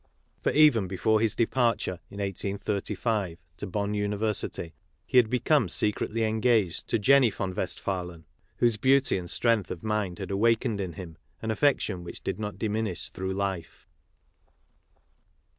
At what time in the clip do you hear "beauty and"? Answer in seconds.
8.77-9.29